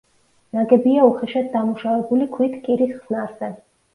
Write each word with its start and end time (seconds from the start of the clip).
ნაგებია 0.57 1.03
უხეშად 1.09 1.51
დამუშავებული 1.57 2.27
ქვით 2.37 2.57
კირის 2.65 2.95
ხსნარზე. 2.97 3.51